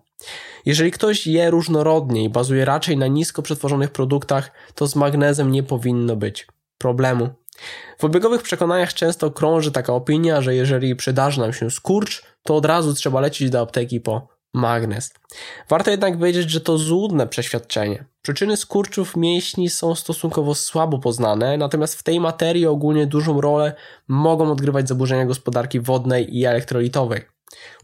Jeżeli 0.65 0.91
ktoś 0.91 1.27
je 1.27 1.49
różnorodnie 1.49 2.23
i 2.23 2.29
bazuje 2.29 2.65
raczej 2.65 2.97
na 2.97 3.07
nisko 3.07 3.41
przetworzonych 3.41 3.91
produktach, 3.91 4.51
to 4.75 4.87
z 4.87 4.95
magnezem 4.95 5.51
nie 5.51 5.63
powinno 5.63 6.15
być 6.15 6.47
problemu. 6.77 7.29
W 7.97 8.05
obiegowych 8.05 8.41
przekonaniach 8.41 8.93
często 8.93 9.31
krąży 9.31 9.71
taka 9.71 9.93
opinia, 9.93 10.41
że 10.41 10.55
jeżeli 10.55 10.95
przydarzy 10.95 11.39
nam 11.39 11.53
się 11.53 11.71
skurcz, 11.71 12.23
to 12.43 12.55
od 12.55 12.65
razu 12.65 12.93
trzeba 12.93 13.19
lecieć 13.19 13.49
do 13.49 13.61
apteki 13.61 14.01
po 14.01 14.27
magnez. 14.53 15.13
Warto 15.69 15.91
jednak 15.91 16.19
wiedzieć, 16.19 16.49
że 16.49 16.61
to 16.61 16.77
złudne 16.77 17.27
przeświadczenie. 17.27 18.05
Przyczyny 18.21 18.57
skurczów 18.57 19.15
mięśni 19.15 19.69
są 19.69 19.95
stosunkowo 19.95 20.55
słabo 20.55 20.99
poznane, 20.99 21.57
natomiast 21.57 21.95
w 21.95 22.03
tej 22.03 22.19
materii 22.19 22.65
ogólnie 22.65 23.07
dużą 23.07 23.41
rolę 23.41 23.75
mogą 24.07 24.51
odgrywać 24.51 24.87
zaburzenia 24.87 25.25
gospodarki 25.25 25.79
wodnej 25.79 26.37
i 26.37 26.45
elektrolitowej. 26.45 27.21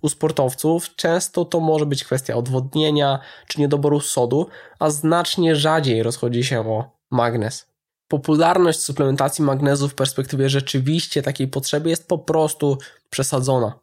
U 0.02 0.10
sportowców 0.10 0.96
często 0.96 1.46
to 1.46 1.60
może 1.60 1.86
być 1.86 2.04
kwestia 2.04 2.36
odwodnienia 2.36 3.20
czy 3.48 3.62
niedoboru 3.62 4.00
sodu, 4.00 4.48
a 4.80 4.90
znacznie 4.90 5.56
rzadziej 5.56 6.04
rozchodzi 6.04 6.44
się 6.44 6.60
o 6.70 6.92
magnez 7.12 7.69
popularność 8.10 8.82
suplementacji 8.82 9.44
magnezu 9.44 9.90
w 9.90 9.96
perspektywie 9.96 10.50
rzeczywiście 10.50 11.22
takiej 11.22 11.48
potrzeby 11.48 11.90
jest 11.90 12.08
po 12.08 12.18
prostu 12.18 12.78
przesadzona. 13.10 13.80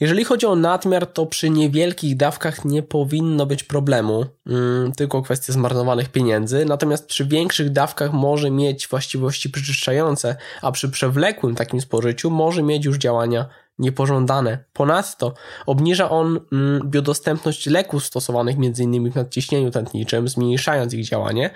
Jeżeli 0.00 0.24
chodzi 0.24 0.46
o 0.46 0.56
nadmiar, 0.56 1.06
to 1.06 1.26
przy 1.26 1.50
niewielkich 1.50 2.16
dawkach 2.16 2.64
nie 2.64 2.82
powinno 2.82 3.46
być 3.46 3.64
problemu, 3.64 4.24
mm, 4.46 4.92
tylko 4.92 5.22
kwestia 5.22 5.52
zmarnowanych 5.52 6.08
pieniędzy, 6.08 6.64
natomiast 6.64 7.06
przy 7.06 7.24
większych 7.24 7.70
dawkach 7.70 8.12
może 8.12 8.50
mieć 8.50 8.88
właściwości 8.88 9.50
przeczyszczające, 9.50 10.36
a 10.62 10.72
przy 10.72 10.88
przewlekłym 10.88 11.54
takim 11.54 11.80
spożyciu 11.80 12.30
może 12.30 12.62
mieć 12.62 12.84
już 12.84 12.96
działania 12.96 13.48
niepożądane. 13.78 14.64
Ponadto 14.72 15.34
obniża 15.66 16.10
on 16.10 16.40
mm, 16.52 16.90
biodostępność 16.90 17.66
leków 17.66 18.04
stosowanych 18.04 18.56
m.in. 18.56 19.10
w 19.10 19.14
nadciśnieniu 19.14 19.70
tętniczym, 19.70 20.28
zmniejszając 20.28 20.94
ich 20.94 21.04
działanie, 21.04 21.50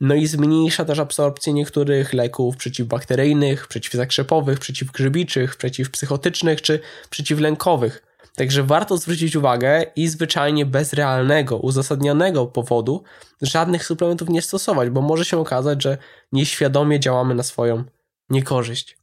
no 0.00 0.14
i 0.14 0.26
zmniejsza 0.26 0.84
też 0.84 0.98
absorpcję 0.98 1.52
niektórych 1.52 2.12
leków 2.12 2.56
przeciwbakteryjnych, 2.56 3.68
przeciwzakrzepowych, 3.68 4.58
przeciwgrzybiczych, 4.58 5.56
przeciwpsychotycznych 5.56 6.62
czy 6.62 6.80
przeciwlękowych. 7.10 8.02
Także 8.36 8.62
warto 8.62 8.96
zwrócić 8.96 9.36
uwagę 9.36 9.84
i 9.96 10.08
zwyczajnie 10.08 10.66
bez 10.66 10.92
realnego, 10.92 11.56
uzasadnionego 11.56 12.46
powodu 12.46 13.02
żadnych 13.42 13.84
suplementów 13.84 14.28
nie 14.28 14.42
stosować, 14.42 14.90
bo 14.90 15.00
może 15.00 15.24
się 15.24 15.38
okazać, 15.38 15.82
że 15.82 15.98
nieświadomie 16.32 17.00
działamy 17.00 17.34
na 17.34 17.42
swoją 17.42 17.84
niekorzyść. 18.30 18.97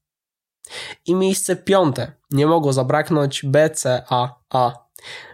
I 1.06 1.16
miejsce 1.16 1.56
piąte. 1.56 2.12
Nie 2.32 2.48
mogło 2.48 2.74
zabraknąć 2.74 3.46
BCAA. 3.46 4.86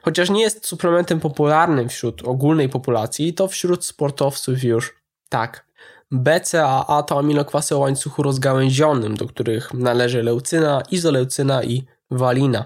Chociaż 0.01 0.29
nie 0.29 0.41
jest 0.41 0.67
suplementem 0.67 1.19
popularnym 1.19 1.89
wśród 1.89 2.27
ogólnej 2.27 2.69
populacji, 2.69 3.33
to 3.33 3.47
wśród 3.47 3.85
sportowców 3.85 4.63
już 4.63 4.95
tak. 5.29 5.65
BCAA 6.11 7.03
to 7.03 7.19
aminokwasy 7.19 7.75
o 7.75 7.79
łańcuchu 7.79 8.23
rozgałęzionym, 8.23 9.17
do 9.17 9.27
których 9.27 9.73
należy 9.73 10.23
leucyna, 10.23 10.81
izoleucyna 10.91 11.63
i 11.63 11.85
walina. 12.11 12.65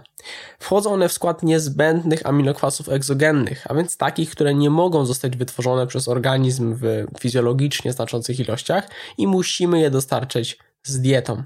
Wchodzą 0.60 0.94
one 0.94 1.10
w 1.10 1.14
skład 1.14 1.44
niezbędnych 1.44 2.26
aminokwasów 2.26 2.90
egzogennych, 2.90 3.66
a 3.70 3.74
więc 3.74 3.98
takich, 3.98 4.30
które 4.30 4.54
nie 4.54 4.70
mogą 4.70 5.06
zostać 5.06 5.38
wytworzone 5.38 5.88
przez 5.88 6.08
organizm 6.08 6.76
w 6.76 7.06
fizjologicznie 7.20 7.94
znaczących 7.94 8.40
ilościach 8.40 8.90
i 9.18 9.28
musimy 9.28 9.80
je 9.80 9.90
dostarczyć 9.90 10.58
z 10.86 11.00
dietą. 11.00 11.44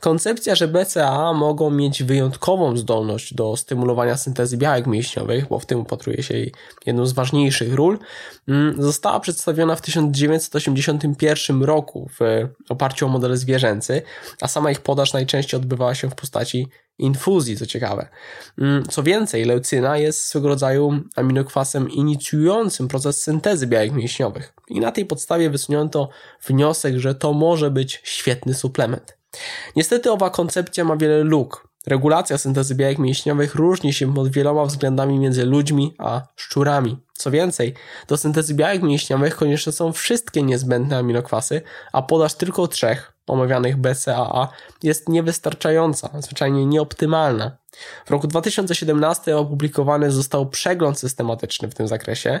Koncepcja, 0.00 0.54
że 0.54 0.68
BCAA 0.68 1.32
mogą 1.32 1.70
mieć 1.70 2.02
wyjątkową 2.02 2.76
zdolność 2.76 3.34
do 3.34 3.56
stymulowania 3.56 4.16
syntezy 4.16 4.56
białek 4.56 4.86
mięśniowych, 4.86 5.48
bo 5.48 5.58
w 5.58 5.66
tym 5.66 5.80
upatruje 5.80 6.22
się 6.22 6.34
jej 6.34 6.52
jedną 6.86 7.06
z 7.06 7.12
ważniejszych 7.12 7.74
ról, 7.74 7.98
mm, 8.48 8.82
została 8.82 9.20
przedstawiona 9.20 9.76
w 9.76 9.80
1981 9.80 11.62
roku 11.62 12.10
w 12.20 12.48
oparciu 12.68 13.06
o 13.06 13.08
model 13.08 13.36
zwierzęcy, 13.36 14.02
a 14.40 14.48
sama 14.48 14.70
ich 14.70 14.80
podaż 14.80 15.12
najczęściej 15.12 15.60
odbywała 15.60 15.94
się 15.94 16.10
w 16.10 16.14
postaci 16.14 16.68
infuzji, 16.98 17.56
co 17.56 17.66
ciekawe. 17.66 18.08
Mm, 18.58 18.84
co 18.86 19.02
więcej, 19.02 19.44
leucyna 19.44 19.98
jest 19.98 20.24
swego 20.24 20.48
rodzaju 20.48 21.00
aminokwasem 21.16 21.90
inicjującym 21.90 22.88
proces 22.88 23.22
syntezy 23.22 23.66
białek 23.66 23.92
mięśniowych. 23.92 24.54
I 24.68 24.80
na 24.80 24.92
tej 24.92 25.06
podstawie 25.06 25.50
wysunęto 25.50 26.08
wniosek, 26.46 26.96
że 26.96 27.14
to 27.14 27.32
może 27.32 27.70
być 27.70 28.00
świetny 28.04 28.54
suplement. 28.54 29.18
Niestety 29.76 30.12
owa 30.12 30.30
koncepcja 30.30 30.84
ma 30.84 30.96
wiele 30.96 31.24
luk. 31.24 31.68
Regulacja 31.86 32.38
syntezy 32.38 32.74
białek 32.74 32.98
mięśniowych 32.98 33.54
różni 33.54 33.92
się 33.92 34.14
pod 34.14 34.28
wieloma 34.28 34.64
względami 34.64 35.18
między 35.18 35.44
ludźmi 35.44 35.94
a 35.98 36.22
szczurami. 36.36 36.96
Co 37.18 37.30
więcej, 37.30 37.74
do 38.08 38.16
syntezy 38.16 38.54
białek 38.54 38.82
mięśniowych 38.82 39.36
konieczne 39.36 39.72
są 39.72 39.92
wszystkie 39.92 40.42
niezbędne 40.42 40.98
aminokwasy, 40.98 41.62
a 41.92 42.02
podaż 42.02 42.34
tylko 42.34 42.68
trzech, 42.68 43.12
omawianych 43.26 43.76
BCAA, 43.76 44.48
jest 44.82 45.08
niewystarczająca, 45.08 46.10
zwyczajnie 46.18 46.66
nieoptymalna. 46.66 47.56
W 48.06 48.10
roku 48.10 48.26
2017 48.26 49.36
opublikowany 49.36 50.10
został 50.10 50.50
przegląd 50.50 50.98
systematyczny 50.98 51.68
w 51.68 51.74
tym 51.74 51.88
zakresie, 51.88 52.40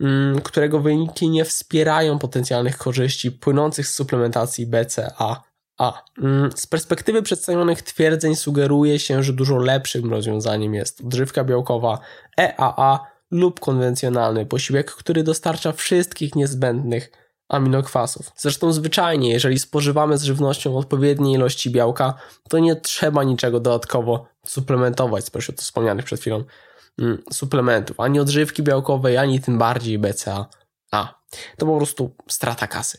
mm, 0.00 0.40
którego 0.40 0.80
wyniki 0.80 1.30
nie 1.30 1.44
wspierają 1.44 2.18
potencjalnych 2.18 2.78
korzyści 2.78 3.32
płynących 3.32 3.86
z 3.86 3.94
suplementacji 3.94 4.66
BCAA. 4.66 5.42
A. 5.78 6.02
Mm, 6.22 6.50
z 6.54 6.66
perspektywy 6.66 7.22
przedstawionych 7.22 7.82
twierdzeń 7.82 8.36
sugeruje 8.36 8.98
się, 8.98 9.22
że 9.22 9.32
dużo 9.32 9.56
lepszym 9.56 10.10
rozwiązaniem 10.10 10.74
jest 10.74 11.00
odżywka 11.00 11.44
białkowa 11.44 11.98
EAA 12.40 13.11
lub 13.32 13.60
konwencjonalny 13.60 14.46
posiłek, 14.46 14.90
który 14.90 15.22
dostarcza 15.22 15.72
wszystkich 15.72 16.34
niezbędnych 16.34 17.10
aminokwasów. 17.48 18.32
Zresztą 18.36 18.72
zwyczajnie, 18.72 19.30
jeżeli 19.30 19.58
spożywamy 19.58 20.18
z 20.18 20.22
żywnością 20.22 20.76
odpowiedniej 20.76 21.34
ilości 21.34 21.70
białka, 21.70 22.14
to 22.48 22.58
nie 22.58 22.76
trzeba 22.76 23.24
niczego 23.24 23.60
dodatkowo 23.60 24.26
suplementować 24.46 25.24
spośród 25.24 25.60
wspomnianych 25.60 26.04
przed 26.04 26.20
chwilą 26.20 26.44
mm, 26.98 27.22
suplementów, 27.32 28.00
ani 28.00 28.20
odżywki 28.20 28.62
białkowej, 28.62 29.16
ani 29.16 29.40
tym 29.40 29.58
bardziej 29.58 29.98
BCA. 29.98 30.46
A, 30.92 31.14
to 31.56 31.66
po 31.66 31.76
prostu 31.76 32.14
strata 32.28 32.66
kasy. 32.66 32.98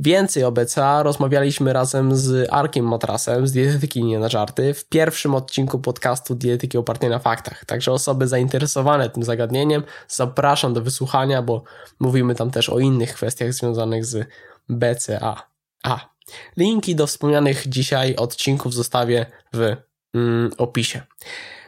Więcej 0.00 0.44
o 0.44 0.52
BCA 0.52 1.02
rozmawialiśmy 1.02 1.72
razem 1.72 2.16
z 2.16 2.52
Arkiem 2.52 2.88
Matrasem 2.88 3.46
z 3.46 3.52
Dietetyki 3.52 4.04
Nie 4.04 4.18
na 4.18 4.28
Żarty 4.28 4.74
w 4.74 4.84
pierwszym 4.88 5.34
odcinku 5.34 5.78
podcastu 5.78 6.34
Dietetyki 6.34 6.78
opartej 6.78 7.10
na 7.10 7.18
faktach. 7.18 7.64
Także 7.64 7.92
osoby 7.92 8.28
zainteresowane 8.28 9.10
tym 9.10 9.22
zagadnieniem 9.22 9.82
zapraszam 10.08 10.74
do 10.74 10.80
wysłuchania, 10.80 11.42
bo 11.42 11.62
mówimy 12.00 12.34
tam 12.34 12.50
też 12.50 12.68
o 12.68 12.78
innych 12.78 13.14
kwestiach 13.14 13.52
związanych 13.52 14.04
z 14.04 14.28
BCA. 14.68 15.42
A. 15.82 16.14
Linki 16.56 16.96
do 16.96 17.06
wspomnianych 17.06 17.68
dzisiaj 17.68 18.16
odcinków 18.16 18.74
zostawię 18.74 19.26
w 19.52 19.76
opisie. 20.58 21.02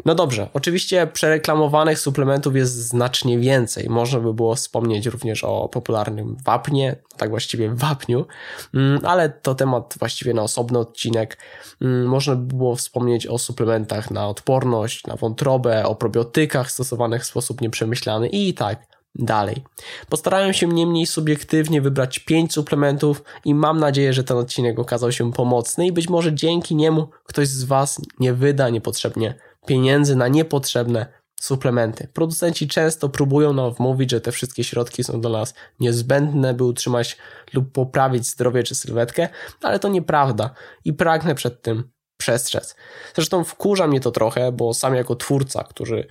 No 0.05 0.15
dobrze, 0.15 0.49
oczywiście 0.53 1.07
przereklamowanych 1.07 1.99
suplementów 1.99 2.57
jest 2.57 2.75
znacznie 2.75 3.39
więcej. 3.39 3.89
Można 3.89 4.21
by 4.21 4.35
było 4.35 4.55
wspomnieć 4.55 5.07
również 5.07 5.45
o 5.45 5.69
popularnym 5.69 6.37
wapnie, 6.45 6.97
tak 7.17 7.31
właściwie 7.31 7.71
wapniu, 7.75 8.27
mm, 8.75 9.01
ale 9.05 9.29
to 9.29 9.55
temat 9.55 9.95
właściwie 9.99 10.35
na 10.35 10.43
osobny 10.43 10.79
odcinek. 10.79 11.39
Mm, 11.83 12.07
można 12.07 12.35
by 12.35 12.55
było 12.55 12.77
wspomnieć 12.77 13.27
o 13.27 13.39
suplementach 13.39 14.11
na 14.11 14.29
odporność, 14.29 15.07
na 15.07 15.17
wątrobę, 15.17 15.87
o 15.87 15.95
probiotykach 15.95 16.71
stosowanych 16.71 17.23
w 17.23 17.27
sposób 17.27 17.61
nieprzemyślany 17.61 18.29
i 18.29 18.55
tak 18.55 18.96
dalej. 19.19 19.65
Postarałem 20.09 20.53
się 20.53 20.67
niemniej 20.67 21.07
subiektywnie 21.07 21.81
wybrać 21.83 22.19
5 22.19 22.53
suplementów 22.53 23.23
i 23.45 23.55
mam 23.55 23.81
nadzieję, 23.81 24.13
że 24.13 24.25
ten 24.25 24.37
odcinek 24.37 24.79
okazał 24.79 25.13
się 25.13 25.33
pomocny 25.33 25.87
i 25.87 25.93
być 25.93 26.09
może 26.09 26.35
dzięki 26.35 26.77
niemu 26.77 27.09
ktoś 27.25 27.49
z 27.49 27.65
Was 27.65 28.01
nie 28.21 28.33
wyda 28.33 28.69
niepotrzebnie 28.69 29.35
pieniędzy 29.67 30.17
na 30.17 30.29
niepotrzebne 30.29 31.07
suplementy. 31.41 32.09
Producenci 32.13 32.69
często 32.69 33.09
próbują 33.09 33.53
nam 33.53 33.75
wmówić, 33.75 34.11
że 34.11 34.21
te 34.21 34.33
wszystkie 34.33 34.65
środki 34.65 35.05
są 35.05 35.21
dla 35.21 35.31
nas 35.31 35.55
niezbędne, 35.81 36.55
by 36.55 36.65
utrzymać 36.65 37.17
lub 37.53 37.73
poprawić 37.73 38.27
zdrowie 38.27 38.63
czy 38.63 38.75
sylwetkę, 38.75 39.29
ale 39.63 39.79
to 39.79 39.89
nieprawda 39.89 40.51
i 40.85 40.93
pragnę 40.93 41.35
przed 41.35 41.63
tym 41.63 41.91
przestrzec. 42.17 42.77
Zresztą 43.15 43.45
wkurza 43.45 43.87
mnie 43.87 44.01
to 44.01 44.11
trochę, 44.11 44.53
bo 44.53 44.75
sam 44.75 44.95
jako 44.95 45.17
twórca, 45.17 45.65
który 45.65 46.07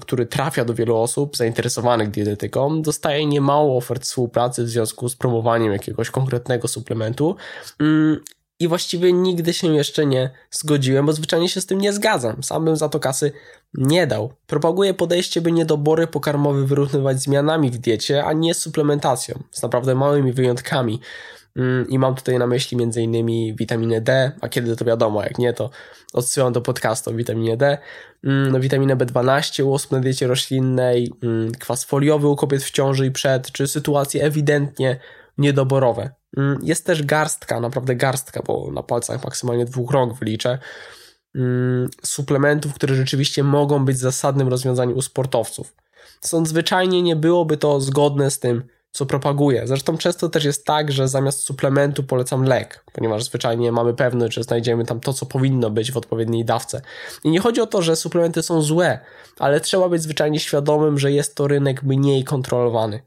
który 0.00 0.26
trafia 0.26 0.64
do 0.64 0.74
wielu 0.74 0.96
osób 0.96 1.36
zainteresowanych 1.36 2.10
dietetyką, 2.10 2.82
dostaje 2.82 3.26
niemało 3.26 3.76
ofert 3.76 4.02
współpracy 4.02 4.64
w 4.64 4.68
związku 4.68 5.08
z 5.08 5.16
promowaniem 5.16 5.72
jakiegoś 5.72 6.10
konkretnego 6.10 6.68
suplementu. 6.68 7.36
Mm, 7.80 8.20
I 8.60 8.68
właściwie 8.68 9.12
nigdy 9.12 9.52
się 9.52 9.74
jeszcze 9.74 10.06
nie 10.06 10.30
zgodziłem, 10.50 11.06
bo 11.06 11.12
zwyczajnie 11.12 11.48
się 11.48 11.60
z 11.60 11.66
tym 11.66 11.80
nie 11.80 11.92
zgadzam. 11.92 12.42
Sam 12.42 12.64
bym 12.64 12.76
za 12.76 12.88
to 12.88 13.00
kasy 13.00 13.32
nie 13.74 14.06
dał. 14.06 14.32
Propaguję 14.46 14.94
podejście, 14.94 15.40
by 15.40 15.52
niedobory 15.52 16.06
pokarmowe 16.06 16.66
wyrównywać 16.66 17.22
zmianami 17.22 17.70
w 17.70 17.78
diecie, 17.78 18.24
a 18.24 18.32
nie 18.32 18.54
suplementacją, 18.54 19.42
z 19.50 19.62
naprawdę 19.62 19.94
małymi 19.94 20.32
wyjątkami. 20.32 21.00
Mm, 21.56 21.88
I 21.88 21.98
mam 21.98 22.14
tutaj 22.14 22.38
na 22.38 22.46
myśli 22.46 22.82
m.in. 22.82 23.56
witaminę 23.56 24.00
D, 24.00 24.32
a 24.40 24.48
kiedy 24.48 24.76
to 24.76 24.84
wiadomo, 24.84 25.22
jak 25.22 25.38
nie, 25.38 25.52
to 25.52 25.70
odsyłam 26.12 26.52
do 26.52 26.60
podcastu 26.60 27.10
o 27.10 27.12
witaminie 27.12 27.56
D, 27.56 27.78
mm, 28.24 28.52
no, 28.52 28.60
witaminę 28.60 28.96
B12 28.96 29.64
u 29.64 29.74
osób 29.74 29.92
na 29.92 30.00
diecie 30.00 30.26
roślinnej, 30.26 31.12
mm, 31.22 31.52
kwas 31.52 31.84
foliowy 31.84 32.28
u 32.28 32.36
kobiet 32.36 32.62
w 32.62 32.70
ciąży 32.70 33.06
i 33.06 33.10
przed, 33.10 33.52
czy 33.52 33.68
sytuacje 33.68 34.24
ewidentnie 34.24 35.00
niedoborowe. 35.38 36.10
Jest 36.62 36.86
też 36.86 37.02
garstka, 37.02 37.60
naprawdę 37.60 37.96
garstka, 37.96 38.42
bo 38.46 38.70
na 38.72 38.82
palcach 38.82 39.24
maksymalnie 39.24 39.64
dwóch 39.64 39.90
rąk 39.90 40.18
wyliczę, 40.18 40.58
suplementów, 42.04 42.74
które 42.74 42.94
rzeczywiście 42.94 43.44
mogą 43.44 43.84
być 43.84 43.98
zasadnym 43.98 44.48
rozwiązaniem 44.48 44.96
u 44.96 45.02
sportowców. 45.02 45.74
Stąd 46.20 46.48
zwyczajnie 46.48 47.02
nie 47.02 47.16
byłoby 47.16 47.56
to 47.56 47.80
zgodne 47.80 48.30
z 48.30 48.38
tym, 48.38 48.62
co 48.94 49.06
propaguję. 49.06 49.66
Zresztą 49.66 49.98
często 49.98 50.28
też 50.28 50.44
jest 50.44 50.64
tak, 50.64 50.92
że 50.92 51.08
zamiast 51.08 51.40
suplementu 51.40 52.02
polecam 52.02 52.44
lek, 52.44 52.84
ponieważ 52.92 53.24
zwyczajnie 53.24 53.72
mamy 53.72 53.94
pewność, 53.94 54.34
że 54.34 54.42
znajdziemy 54.42 54.84
tam 54.84 55.00
to, 55.00 55.12
co 55.12 55.26
powinno 55.26 55.70
być 55.70 55.92
w 55.92 55.96
odpowiedniej 55.96 56.44
dawce. 56.44 56.82
I 57.24 57.30
nie 57.30 57.40
chodzi 57.40 57.60
o 57.60 57.66
to, 57.66 57.82
że 57.82 57.96
suplementy 57.96 58.42
są 58.42 58.62
złe, 58.62 58.98
ale 59.38 59.60
trzeba 59.60 59.88
być 59.88 60.02
zwyczajnie 60.02 60.40
świadomym, 60.40 60.98
że 60.98 61.12
jest 61.12 61.34
to 61.34 61.48
rynek 61.48 61.82
mniej 61.82 62.24
kontrolowany. 62.24 63.02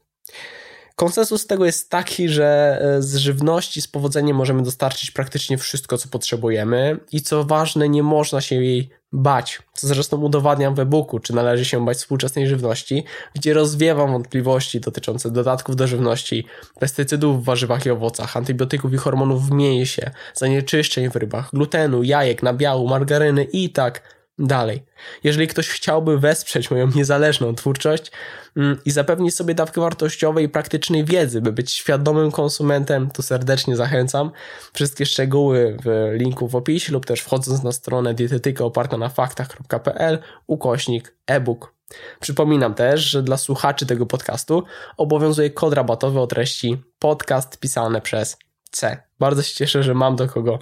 Konsensus 0.98 1.46
tego 1.46 1.64
jest 1.64 1.90
taki, 1.90 2.28
że 2.28 2.78
e, 2.80 3.02
z 3.02 3.16
żywności 3.16 3.82
z 3.82 3.88
powodzeniem 3.88 4.36
możemy 4.36 4.62
dostarczyć 4.62 5.10
praktycznie 5.10 5.58
wszystko, 5.58 5.98
co 5.98 6.08
potrzebujemy 6.08 7.00
i 7.12 7.22
co 7.22 7.44
ważne, 7.44 7.88
nie 7.88 8.02
można 8.02 8.40
się 8.40 8.54
jej 8.54 8.90
bać, 9.12 9.62
co 9.74 9.86
zresztą 9.86 10.16
udowadniam 10.16 10.74
w 10.74 10.80
e-booku, 10.80 11.18
czy 11.18 11.34
należy 11.34 11.64
się 11.64 11.84
bać 11.84 11.96
współczesnej 11.96 12.48
żywności, 12.48 13.04
gdzie 13.34 13.54
rozwiewam 13.54 14.12
wątpliwości 14.12 14.80
dotyczące 14.80 15.30
dodatków 15.30 15.76
do 15.76 15.86
żywności, 15.86 16.44
pestycydów 16.80 17.42
w 17.42 17.44
warzywach 17.44 17.86
i 17.86 17.90
owocach, 17.90 18.36
antybiotyków 18.36 18.92
i 18.92 18.96
hormonów 18.96 19.48
w 19.48 19.50
mięsie, 19.50 20.10
zanieczyszczeń 20.34 21.10
w 21.10 21.16
rybach, 21.16 21.50
glutenu, 21.52 22.02
jajek, 22.02 22.42
nabiału, 22.42 22.88
margaryny 22.88 23.44
i 23.44 23.70
tak 23.70 24.17
dalej. 24.38 24.84
Jeżeli 25.24 25.48
ktoś 25.48 25.68
chciałby 25.68 26.18
wesprzeć 26.18 26.70
moją 26.70 26.88
niezależną 26.94 27.54
twórczość 27.54 28.12
mm, 28.56 28.78
i 28.84 28.90
zapewnić 28.90 29.34
sobie 29.34 29.54
dawkę 29.54 29.80
wartościowej 29.80 30.44
i 30.44 30.48
praktycznej 30.48 31.04
wiedzy, 31.04 31.40
by 31.40 31.52
być 31.52 31.72
świadomym 31.72 32.30
konsumentem, 32.30 33.10
to 33.10 33.22
serdecznie 33.22 33.76
zachęcam. 33.76 34.30
Wszystkie 34.72 35.06
szczegóły 35.06 35.76
w 35.84 36.10
linku 36.12 36.48
w 36.48 36.56
opisie 36.56 36.92
lub 36.92 37.06
też 37.06 37.20
wchodząc 37.20 37.62
na 37.62 37.72
stronę 37.72 38.14
dietetyka 38.14 38.64
oparta 38.64 38.96
na 38.96 39.08
faktach.pl 39.08 40.18
ukośnik 40.46 41.14
e-book. 41.26 41.74
Przypominam 42.20 42.74
też, 42.74 43.00
że 43.00 43.22
dla 43.22 43.36
słuchaczy 43.36 43.86
tego 43.86 44.06
podcastu 44.06 44.62
obowiązuje 44.96 45.50
kod 45.50 45.74
rabatowy 45.74 46.20
o 46.20 46.26
treści 46.26 46.82
podcast 46.98 47.60
pisane 47.60 48.00
przez 48.00 48.36
C. 48.70 49.02
Bardzo 49.18 49.42
się 49.42 49.54
cieszę, 49.54 49.82
że 49.82 49.94
mam 49.94 50.16
do 50.16 50.28
kogo 50.28 50.58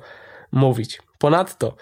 mówić. 0.52 1.05
Ponadto, 1.18 1.76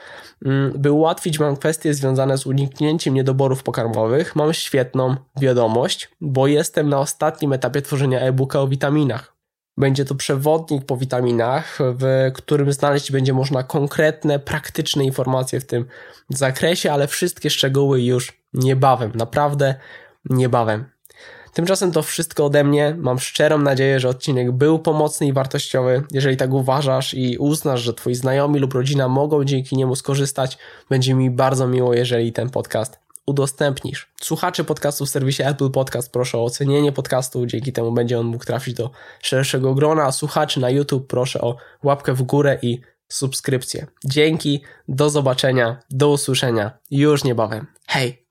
mm, 0.44 0.72
by 0.76 0.92
ułatwić 0.92 1.38
Wam 1.38 1.56
kwestie 1.56 1.94
związane 1.94 2.38
z 2.38 2.46
uniknięciem 2.46 3.14
niedoborów 3.14 3.62
pokarmowych, 3.62 4.36
mam 4.36 4.52
świetną 4.52 5.16
wiadomość, 5.40 6.10
bo 6.20 6.46
jestem 6.46 6.88
na 6.88 6.98
ostatnim 6.98 7.52
etapie 7.52 7.82
tworzenia 7.82 8.20
e-booka 8.20 8.60
o 8.60 8.68
witaminach. 8.68 9.34
Będzie 9.76 10.04
to 10.04 10.14
przewodnik 10.14 10.84
po 10.84 10.96
witaminach, 10.96 11.78
w 11.80 12.32
którym 12.34 12.72
znaleźć 12.72 13.12
będzie 13.12 13.32
można 13.32 13.62
konkretne, 13.62 14.38
praktyczne 14.38 15.04
informacje 15.04 15.60
w 15.60 15.66
tym 15.66 15.86
zakresie, 16.28 16.92
ale 16.92 17.06
wszystkie 17.06 17.50
szczegóły 17.50 18.02
już 18.02 18.32
niebawem, 18.52 19.12
naprawdę 19.14 19.74
niebawem. 20.24 20.93
Tymczasem 21.54 21.92
to 21.92 22.02
wszystko 22.02 22.44
ode 22.44 22.64
mnie. 22.64 22.96
Mam 22.98 23.18
szczerą 23.18 23.58
nadzieję, 23.58 24.00
że 24.00 24.08
odcinek 24.08 24.52
był 24.52 24.78
pomocny 24.78 25.26
i 25.26 25.32
wartościowy. 25.32 26.02
Jeżeli 26.12 26.36
tak 26.36 26.52
uważasz 26.52 27.14
i 27.14 27.38
uznasz, 27.38 27.80
że 27.80 27.94
twoi 27.94 28.14
znajomi 28.14 28.58
lub 28.58 28.74
rodzina 28.74 29.08
mogą 29.08 29.44
dzięki 29.44 29.76
niemu 29.76 29.96
skorzystać, 29.96 30.58
będzie 30.90 31.14
mi 31.14 31.30
bardzo 31.30 31.66
miło, 31.66 31.94
jeżeli 31.94 32.32
ten 32.32 32.50
podcast 32.50 32.98
udostępnisz. 33.26 34.08
Słuchacze 34.22 34.64
podcastu 34.64 35.06
w 35.06 35.10
serwisie 35.10 35.42
Apple 35.42 35.70
Podcast 35.70 36.12
proszę 36.12 36.38
o 36.38 36.44
ocenienie 36.44 36.92
podcastu, 36.92 37.46
dzięki 37.46 37.72
temu 37.72 37.92
będzie 37.92 38.18
on 38.18 38.26
mógł 38.26 38.44
trafić 38.44 38.74
do 38.74 38.90
szerszego 39.22 39.74
grona, 39.74 40.04
a 40.04 40.12
słuchaczy 40.12 40.60
na 40.60 40.70
YouTube 40.70 41.06
proszę 41.06 41.40
o 41.40 41.56
łapkę 41.82 42.12
w 42.14 42.22
górę 42.22 42.58
i 42.62 42.80
subskrypcję. 43.08 43.86
Dzięki, 44.04 44.62
do 44.88 45.10
zobaczenia, 45.10 45.80
do 45.90 46.08
usłyszenia 46.08 46.78
już 46.90 47.24
niebawem. 47.24 47.66
Hej! 47.86 48.23